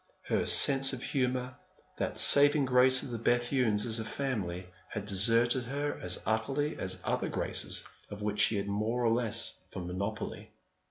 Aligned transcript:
Her 0.23 0.47
sense 0.47 0.93
of 0.93 1.03
humour, 1.03 1.55
that 1.99 2.17
saving 2.17 2.65
grace 2.65 3.03
of 3.03 3.11
the 3.11 3.19
Bethunes 3.19 3.85
as 3.85 3.99
a 3.99 4.03
family, 4.03 4.65
had 4.89 5.05
deserted 5.05 5.65
her 5.65 5.93
as 6.01 6.19
utterly 6.25 6.75
as 6.79 6.99
other 7.03 7.29
graces 7.29 7.83
of 8.09 8.23
which 8.23 8.39
she 8.41 8.57
had 8.57 8.67
more 8.67 9.05
or 9.05 9.11
less 9.13 9.59
of 9.75 9.83
a 9.83 9.85
monopoly. 9.85 10.49